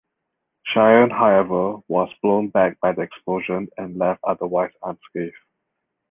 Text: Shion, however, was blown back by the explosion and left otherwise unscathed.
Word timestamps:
Shion, 0.67 1.11
however, 1.11 1.77
was 1.87 2.11
blown 2.23 2.49
back 2.49 2.79
by 2.79 2.91
the 2.91 3.03
explosion 3.03 3.67
and 3.77 3.97
left 3.97 4.21
otherwise 4.23 4.71
unscathed. 4.81 5.35